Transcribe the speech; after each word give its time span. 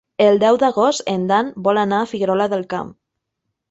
El 0.27 0.39
deu 0.43 0.57
d'agost 0.63 1.05
en 1.13 1.29
Dan 1.33 1.53
vol 1.69 1.83
anar 1.85 2.01
a 2.03 2.11
Figuerola 2.15 2.53
del 2.57 2.69
Camp. 2.77 2.95